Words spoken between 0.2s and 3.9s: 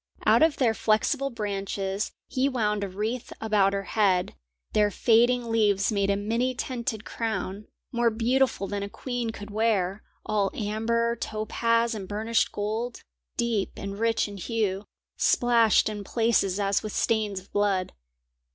Out of their flexible branches he wound a wreath about her